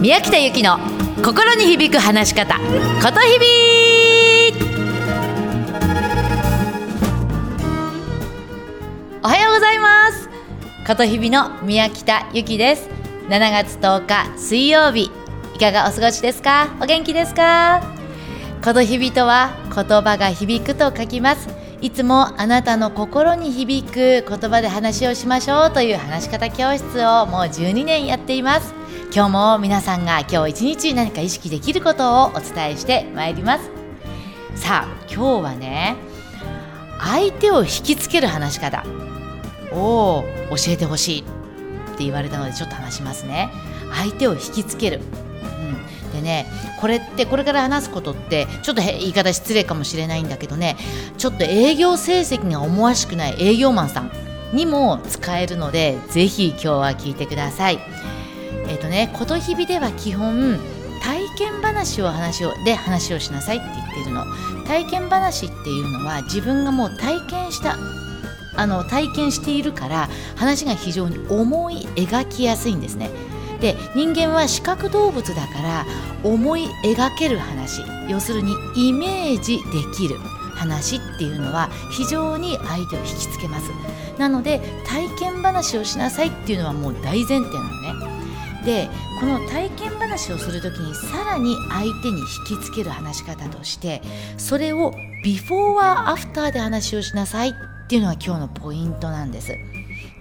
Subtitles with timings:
[0.00, 0.78] 宮北由紀の
[1.22, 2.62] 心に響く話し方こ
[3.12, 3.46] とひび
[9.22, 10.30] おはようございます。
[10.86, 12.88] ことひびの宮北由紀です。
[13.28, 15.10] 7月10日水曜日
[15.54, 16.74] いかがお過ごしですか？
[16.80, 17.82] お元気ですか？
[18.64, 21.46] ことひびとは言葉が響くと書きます。
[21.82, 28.79] いつもあなたの心に響く言葉で話をしましょうという話し方教室をもう12年やっています。
[29.12, 33.68] 今日も皆さんが今日一日何か意識できることをお伝えしてまいります。
[34.54, 35.96] さあ今日はね
[37.00, 38.84] 相手を引きつける話し方
[39.72, 41.24] を教えてほしいっ
[41.96, 43.50] て言われたのでちょっと話しますね。
[43.92, 46.46] 相手を引きつける、うん、でね
[46.80, 50.76] これってこれから話すことってちょっと言い方失礼かもしれないんだけどね
[51.18, 54.12] ちょっと営業成績が思わしくない営業マンさん
[54.52, 57.80] にも使えるのでぜひ今日は聞いてください。
[58.70, 60.58] えっ、ー、とね琴日々では基本
[61.02, 64.24] 体験話を話をで話をしなさいって言ってるの。
[64.66, 67.76] 体験話っていうのは自分がもう体験した
[68.56, 73.10] あの体験しているから話が非常に思い描きやすいんですね。
[73.60, 75.86] で人間は視覚動物だから
[76.22, 77.82] 思い描ける話。
[78.08, 79.62] 要するにイメージで
[79.96, 80.16] きる
[80.54, 83.70] 話っていうのは非常に相手を引きつけます。
[84.18, 88.09] なので体験話をしなさいっていうのはもう大前提なのね。
[88.64, 94.02] でこの体験話をする時にさらに相手に引きつける話し方として
[94.36, 94.92] それを
[95.24, 97.52] ビフォーアアフターで話をしなさいっ
[97.88, 99.54] ていうのが今日のポイントなんです。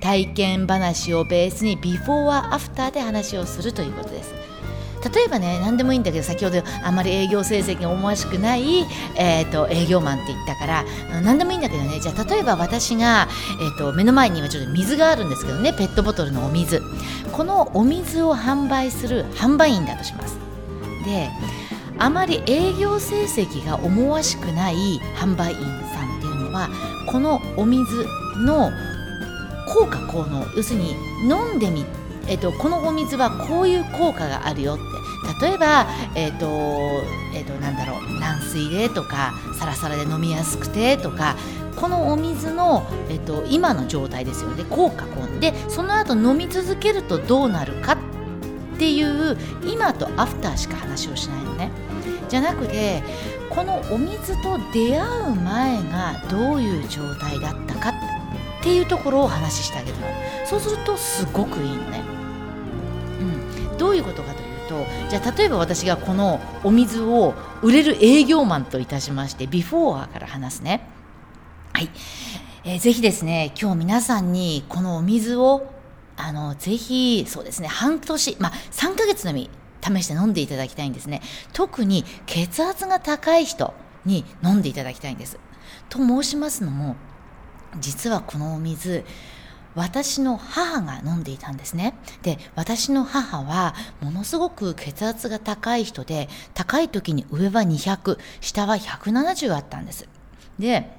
[0.01, 4.33] 体験話をベースにビフォーアアフターで話をするということです。
[5.03, 10.85] 例えばね何でもいいんだけど先ほどあまり営業成績が思わしくない、えーと、営業マンって言ったから
[11.21, 11.99] 何でもいいんだけどね。
[11.99, 13.27] じゃあ例えば私が、
[13.61, 15.73] えーと、目の前にはちょっと水があるんですけどね。
[15.73, 16.81] ペットボトルのお水。
[17.31, 20.37] このお水を販売する販売員だとします。
[21.05, 21.29] で
[21.97, 24.75] あまり営業成績が思わしくない
[25.15, 25.59] 販売員
[25.93, 26.69] さんっていうのは
[27.07, 28.05] このお水
[28.37, 28.71] の
[29.67, 31.85] 効果効能要するに飲んでみ
[32.29, 34.83] えっと、このお水はこういう効果があるよって。
[35.45, 36.47] 例えば、えっと
[37.33, 38.19] えっと、なんだろう。
[38.19, 41.35] 軟水でとかサラサラで飲みやすくてとか
[41.75, 44.65] このお水の、えっと、今の状態ですよね。
[44.69, 47.97] 効果効果でその後飲み続けるとどうなるかっ
[48.77, 51.71] ていう今とアフターしか話をしないのね。
[52.27, 53.01] じゃなくて
[53.49, 57.93] このお水と出会う前がどういう状態だったかっ
[58.61, 60.07] ていうところを話してあげるの。
[60.45, 62.03] そうするとすごくいいのね。
[63.79, 70.87] どういうことかというとじゃあ例えば私がこのお水を売れる営業マンといたしましてビフォーから話すね。
[71.73, 71.89] はい、
[72.65, 75.71] えー、ぜひですね今日皆さんにこのお水を
[76.17, 79.49] あのぜひそうですね半年まあ3ヶ月のみ
[79.81, 81.21] 試して飲んでいただきたいんですね。
[81.53, 83.73] 特に血圧が高い人
[84.05, 85.39] に飲んでいただきたいんです。
[85.87, 86.95] と申しますのも
[87.79, 89.05] 実はこのお水
[89.79, 91.95] 私の母が飲んでいたんですね。
[92.21, 100.07] で、私の母はものすごく血圧が高い人で、高い時に上は200、下は170あったんです。
[100.59, 100.91] で、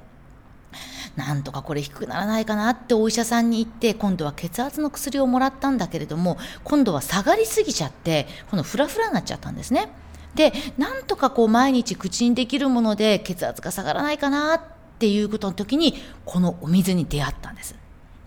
[1.14, 9.91] なんとかこれ低くならないかなってお医者さんに行って、今度は血圧の薬をもらったんだけれども、今度は下がりすぎちゃって、このフラフラになっちゃったんですね。
[10.34, 14.60] で、なんとかこう毎日口にできるもので血圧が下がらないかなっ
[14.98, 17.79] ていうことの時に、このお水に出会ったんです。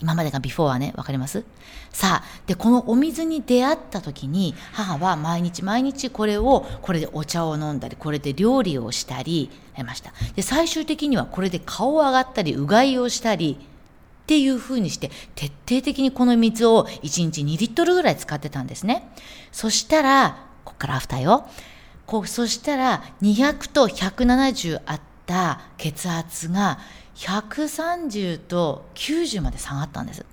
[0.04, 1.44] 今までがビフォーはね、わかります？
[1.92, 10.12] さあ、で、このお水に出会った時に、母は毎日毎日これを、これでお茶を飲んだり、これで料理をしたり、しました。
[10.36, 13.58] で、最終的にはこれで顔を上がったり、うがいをしたり、
[14.24, 19.10] っていう風にして、徹底的にこの水を1日2リットルぐらい使ってたんですね。
[19.52, 21.48] そしたら、こっからアフターよ。
[22.06, 26.80] こう、そしたら、200と170あった血圧が、
[27.16, 30.26] 130と90まで下がったんです。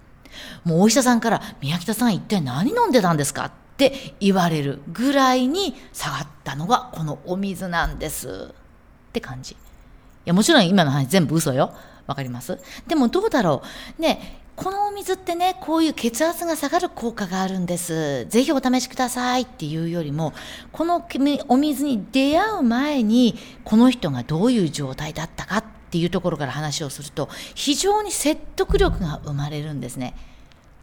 [0.65, 9.53] もうお医者さんから宮北さん一体何飲んでたんですかって言われるぐらいに下がったのがこのお水なんですって感じ。
[9.53, 9.57] い
[10.27, 11.73] やもちろん今の話全部嘘よ。
[12.07, 13.63] わかりますでもどうだろ
[13.97, 18.27] うねこのお水ってね、こういう血圧が下がる効果があるんです。
[18.27, 20.35] ぜひお試しくださいっていうよりも、
[20.71, 21.03] この
[21.49, 30.15] お水に出会う前に、この人がどういう状態だったかっっていうところから話をすると非常に説得力が生まれるんですね。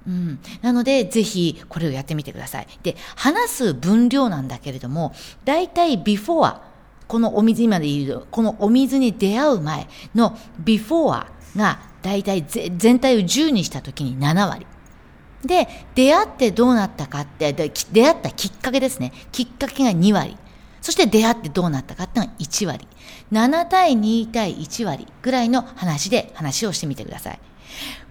[0.05, 2.67] うん、なので、ぜひこれをやってみてください。
[2.83, 5.13] で、話す分量なんだけれども、
[5.45, 6.59] 大体ビフォー、
[7.07, 12.45] このお水、今で言う、このお水に出会う前のビフォーが大体
[12.77, 14.65] 全体を10にした時に7割。
[15.43, 17.69] で、出会ってどうなったかって、出
[18.05, 19.13] 会ったきっかけですね。
[19.31, 20.37] きっかけが2割。
[20.81, 22.87] そして出会ってどうなったかっていうのが1割。
[23.31, 27.39] 7対2対1割ぐらいの話で話をしてみてください。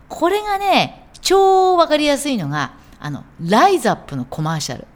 [0.09, 4.87] これがね、超わかりやすいのが、あの、ライザップのコマーシャル。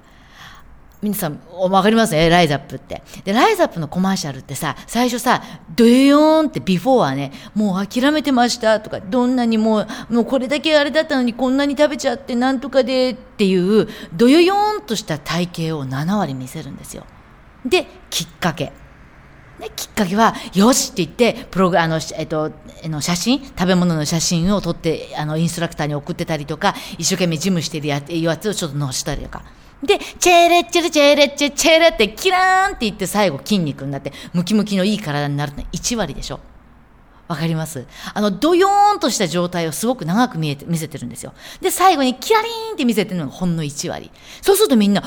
[1.03, 2.29] 皆さん、わかりますね？
[2.29, 3.03] ライザップって。
[3.25, 5.43] で、ライザップのコマーシャルってさ、最初さ、
[5.75, 17.07] ドヨーンってビフォーはね、もう諦めてましたとか、どんなにもう、もうこれだけあれだったのにこんなに食べちゃってなんとかでっていう、ドヨヨーンとした体型を7割見せるんですよ。
[17.65, 18.73] で、きっかけ。
[19.59, 22.51] ね、きっかけは、よしって言って、プログあの、えっと、
[22.85, 29.43] の写真、食べ物の写真を撮って、あの、インストラクターに送ってたりとか、一生懸命ジムしてるややつをちょっと載せたりとか。
[29.83, 36.41] で、チェーレッチェレチェーレッチェチェーレってキラーンって言って最後筋肉になって、ムキムキのいい体になるの1割でしょ。
[37.31, 41.33] わかりますあの、ドヨーンとした状態をすごく長く見えて、見せてるんですよ。
[41.61, 44.11] で、最後にキラリーンって見せてるのがほんの1割。
[44.43, 45.05] そうするとみんな、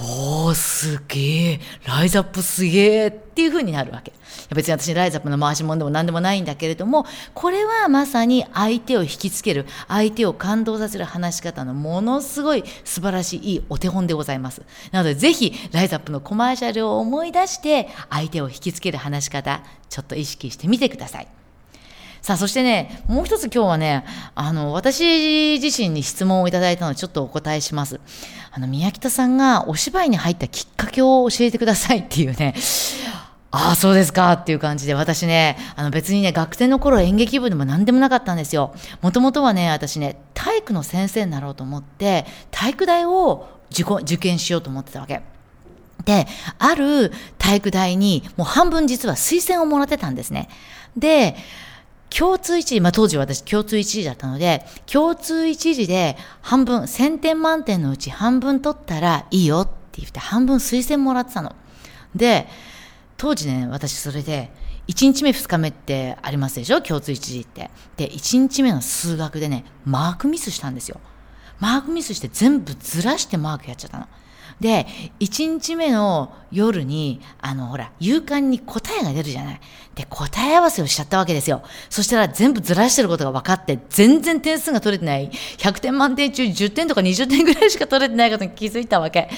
[0.00, 4.14] おー、すげえ、ライズアップすげえっていう風になるわけ。
[4.54, 14.62] 別に私ライズアップの回し物でも何でもないんだけれども、これはまさに相手を引きつける、相手を感動させる話し方のものすごい素晴らしいいいお手本でございます。
[14.92, 21.28] なのでぜひ、ライズアップのコマーシャルを思い出して、相手を引きつける話し方、ちょっと意識してみてください。
[22.26, 28.00] さあ、そしてね、もう一つ今日はね、あの、私自身に質問をいただいたので、ちょっとお答えします。
[28.50, 32.56] あの、宮北さんがお芝居に入ったきっかけを教えてくださいっていうね、
[33.52, 38.74] ああ、そうですかっていう感じで、私ね、あの別にね、学生の頃演劇部でも何でもなかったんですよ。
[39.02, 45.22] もともとはね、私ね、体育の先生になろうと思って、体育大を受験しようと思ってたわけ。
[46.04, 46.26] で、
[46.58, 50.48] ある体育大に、もう半分実は推薦をもらってたんですね。
[50.96, 51.36] で、
[52.08, 61.54] 共通一時、まあ当時私共通一時だったので、共通一時で半分、1000点満点のうち半分取ったらいいよって言って半分推薦もらってたの。
[62.14, 62.46] で、
[63.16, 64.50] 当時ね、私それで、
[64.88, 66.80] 1日目2日目ってありますでしょ？
[66.80, 67.70] 共通一時って。
[67.96, 71.00] で、1日目の数学でね、マークミスしたんですよ。
[71.58, 74.06] マークミスして全部ずらしてマークやっちゃったの。
[74.60, 74.86] で、
[75.20, 79.60] 1日目の夜に、あの、ほら、勇敢に答えが出るじゃない。
[79.94, 81.62] で、答え合わせをしちゃったわけですよ。
[81.90, 85.30] そしたら全部ずらしてることが分かって、全然点数が取れてない。
[85.58, 89.28] 100点満点中10点とか20点ぐらいしか取れてないことに気づいたわけ。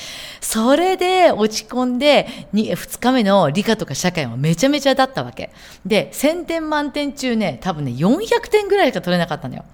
[0.41, 5.51] それで落ち込んで、2日目の理科とか社会はめちゃめちゃだったわけ。
[5.85, 9.65] で、1000点満点中ね、多分ね、400点ぐらいしか取れなかったのよ。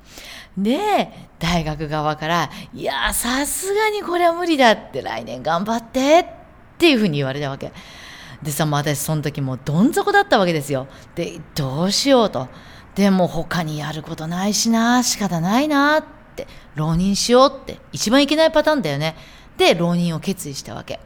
[0.56, 6.27] で、大学側から、いやさすがにこれは無理だって、来年頑張ってっ
[6.79, 7.73] ていうふうに言われたわけ。
[8.43, 10.87] でさ、もう私その時もうどん底だったわけですよ。
[11.15, 12.49] で、どうしようと。
[12.95, 16.05] でも他にやることないしな、仕方ないなっ
[16.37, 16.47] て、
[16.77, 19.17] 浪人しようって、一番いけないパターンだよね。
[19.56, 21.01] で、浪人を決意したわけ。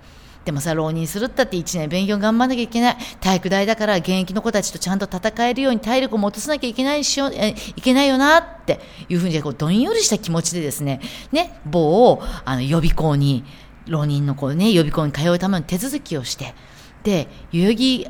[0.49, 2.97] でもさ、浪人するったって1年勉強頑張んなきゃいけない。
[3.21, 8.81] 体育大だから現役の子たちとちゃんと戦えるように体力を持たせなきゃいけないしよ、えいけないよなって
[9.11, 11.03] いうふうにこうどんよりした気持ちでですね、
[11.33, 13.45] ね、某あの予備校に、
[13.89, 16.55] 浪人の子ね、予備校に通うための手続きをして、
[17.03, 18.09] で、代々木、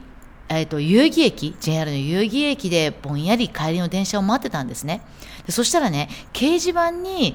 [0.48, 5.02] えっ、ー、と、代々木駅、JR の代々木駅でぼんやり帰りの電車を待ってたんですね。
[5.44, 7.34] でそしたらね、掲示板に、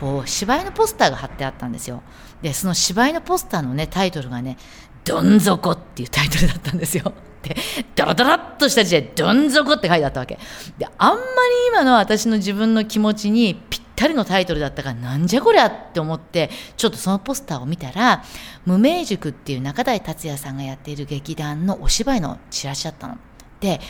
[0.00, 2.02] こう、芝居のポスターが貼ってあったんですよ。
[2.40, 4.56] で、その芝居のポスターのね、タイトルがね、
[5.04, 7.12] どん底っていうタイトルだったんですよ。
[7.42, 7.56] で、
[7.94, 10.38] ドロドロっとした字で、どん底って書いてあったわけ。
[10.78, 11.22] で、あんまり
[11.68, 18.24] 今の私の自分の気持ちにぴったりのタイトルだったから、なんじゃこりゃって思って、ちょっとそのポスターを見たら、
[18.64, 23.18] 無名塾っていう中台達也さんがやっている劇団のお芝居のチラシだったの。
[23.60, 23.80] で、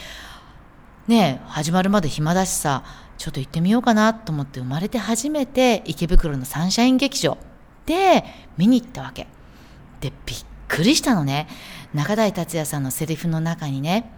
[1.08, 2.84] ね始まるまで暇だしさ、
[3.20, 7.36] ちょっと行ってみようかなと思って生まれて初めて池袋のサンシャイン劇場
[7.84, 8.24] で
[8.56, 9.26] 見に行ったわけ。
[10.00, 11.46] で、びっくりしたのね。
[11.92, 14.10] 中台達也さんのセリフの中にね、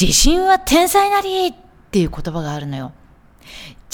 [0.00, 1.54] 自信は天才なりっ
[1.90, 2.92] ていう言葉があるのよ。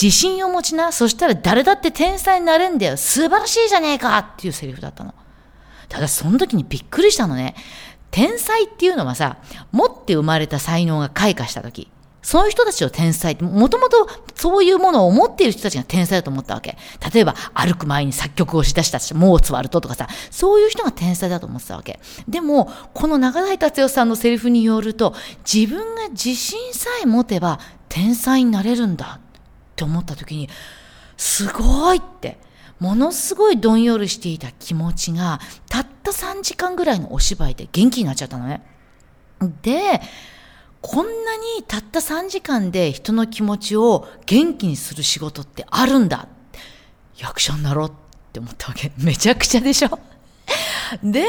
[0.00, 2.98] 自信を持ちな、そしたら誰だって天才になれんだよ。
[2.98, 5.14] 素晴らしいじゃねえかっていうセリフだったの。
[5.88, 7.54] ただその時にびっくりしたのね。
[8.10, 9.38] 天才っていうのはさ、
[9.72, 11.90] 持って生まれた才能が開花した時。
[12.22, 16.76] そういう人たちを天才って、もともとそういうものを持っている人たちが天才だと思ったわけ。
[17.12, 21.98] 例えば、歩く前に作曲をしだした人、モーツワルトとかさ、そういう人が天才だと思ってたわけ。
[22.28, 25.14] でも、この長台達代さんのセリフによると、
[25.50, 27.58] 自分が自信さえ持てば
[27.88, 29.20] 天才になれるんだっ
[29.76, 30.48] て思った時に、
[31.16, 32.38] すごいって、
[32.80, 38.62] ものすごいどんよりしていた気持ちが、たった3時間ぐらいのお芝居で元気になっちゃったのね。
[39.62, 40.00] で、
[40.82, 46.26] こんなにたった3時間で人の気持ちを元気にする仕事ってあるんだ。
[47.18, 47.92] 役者になろうっ
[48.32, 48.90] て思ったわけ。
[48.98, 49.98] めちゃくちゃでしょ？
[51.04, 51.24] で、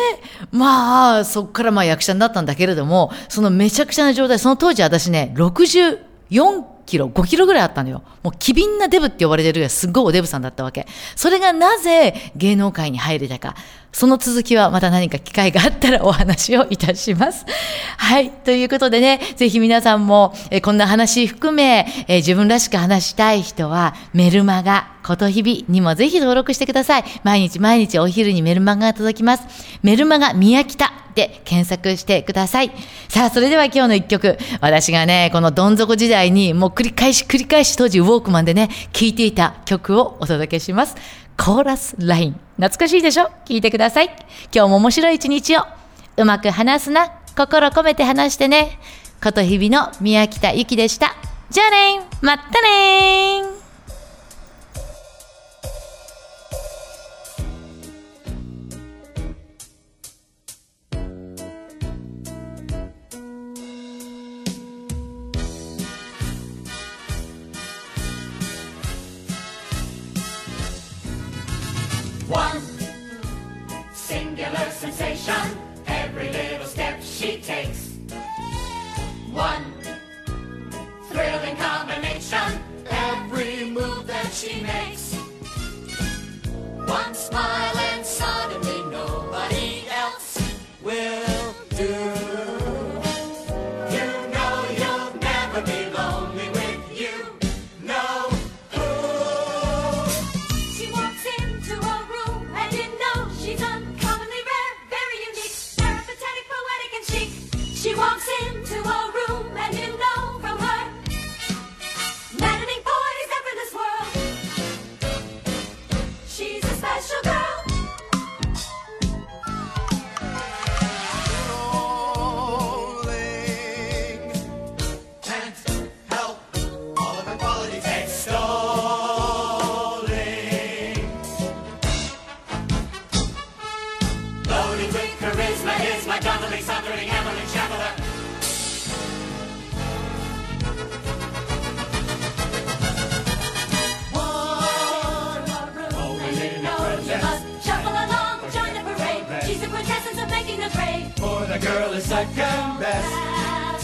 [0.52, 8.04] まあ、そっからまあ役者になったんだけれども、そのめちゃくちゃな状態、その当時私ね、64キロ、5キロぐらいあったのよ。
[8.24, 10.88] もう機敏なデブって呼ばれてるぐらいすっごいおデブさんだったわけ。
[11.16, 13.56] それがなぜ芸能界に入れたか。
[13.94, 17.46] その続きはまた何か機会があったらお話をいたします。
[17.98, 18.30] はい。
[18.30, 27.04] ということでね、ぜひ皆さんも、えこんな話含め、え自分らしく話したい人は、メルマガ、ことひびにもぜひ登録してください。
[27.26, 29.44] 毎日毎日お昼にメルマガが届きます。
[29.84, 32.72] メルマガ宮北で検索してください。
[33.10, 34.38] さあ、それでは今日の一曲。
[34.62, 40.96] 私がね、このどん底時代にもう繰り返し繰り返し当時ウォークマンでね、聴いていた曲をお届けします。
[41.38, 42.40] コーラスライン。
[42.56, 43.30] 懐かしいでしょ？
[43.46, 44.06] 聞いてください。
[44.56, 45.66] 今日も面白い一日を。
[46.16, 47.12] うまく話すな。
[47.36, 48.80] 心込めて話してね。
[49.22, 51.18] こと日々の宮北ゆきでした。
[51.50, 53.51] じゃあねまたね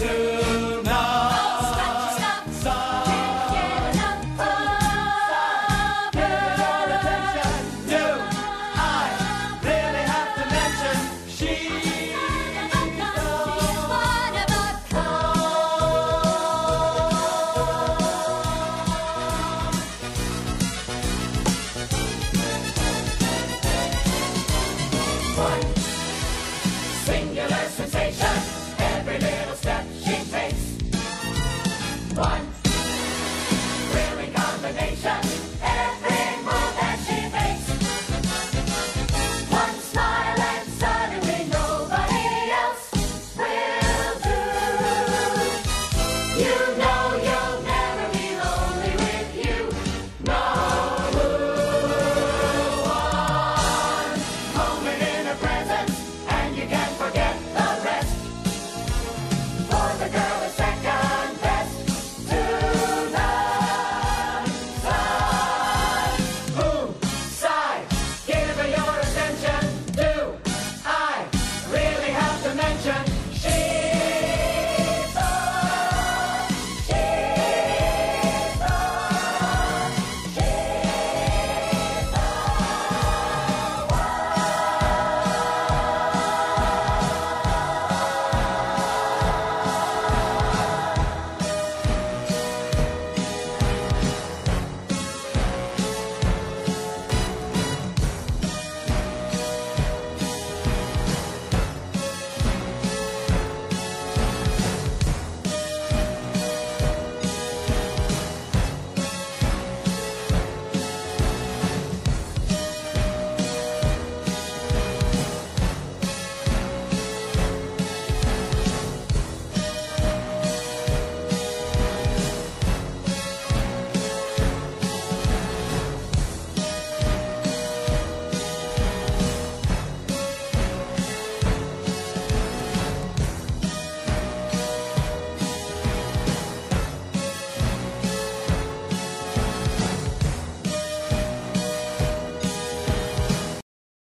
[0.07, 0.37] Master.